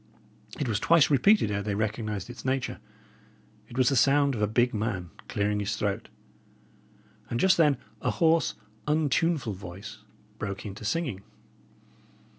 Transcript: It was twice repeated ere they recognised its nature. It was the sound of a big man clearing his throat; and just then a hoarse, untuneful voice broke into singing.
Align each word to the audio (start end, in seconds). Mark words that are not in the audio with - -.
It 0.59 0.67
was 0.67 0.79
twice 0.79 1.11
repeated 1.11 1.51
ere 1.51 1.61
they 1.61 1.75
recognised 1.75 2.27
its 2.27 2.43
nature. 2.43 2.79
It 3.69 3.77
was 3.77 3.89
the 3.89 3.95
sound 3.95 4.33
of 4.33 4.41
a 4.41 4.47
big 4.47 4.73
man 4.73 5.11
clearing 5.27 5.59
his 5.59 5.75
throat; 5.77 6.09
and 7.29 7.39
just 7.39 7.55
then 7.57 7.77
a 8.01 8.09
hoarse, 8.09 8.55
untuneful 8.87 9.53
voice 9.53 9.99
broke 10.39 10.65
into 10.65 10.85
singing. 10.85 11.21